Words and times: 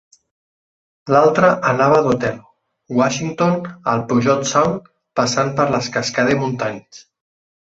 L'altre 1.15 1.49
anava 1.71 1.99
d'Othello, 2.07 2.49
Washington, 3.01 3.59
al 3.93 4.01
Puget 4.09 4.49
Sound, 4.53 4.91
passant 5.21 5.53
per 5.61 5.69
les 5.77 5.91
Cascade 5.99 6.41
Mountains. 6.43 7.05